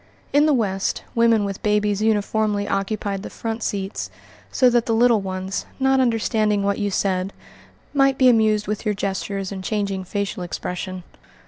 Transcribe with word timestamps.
In 0.33 0.47
the 0.47 0.53
West, 0.55 1.03
women 1.13 1.45
with 1.45 1.61
babies 1.61 2.01
uniformly 2.01 2.67
occupied 2.67 3.21
the 3.21 3.29
front 3.29 3.61
seats 3.61 4.09
so 4.51 4.67
that 4.67 4.87
the 4.87 4.95
little 4.95 5.21
ones, 5.21 5.67
not 5.79 5.99
understanding 5.99 6.63
what 6.63 6.79
you 6.79 6.89
said, 6.89 7.31
might 7.93 8.17
be 8.17 8.27
amused 8.27 8.65
with 8.65 8.83
your 8.83 8.95
gestures 8.95 9.51
and 9.51 9.63
changing 9.63 10.03
facial 10.03 10.41
expression. 10.41 11.03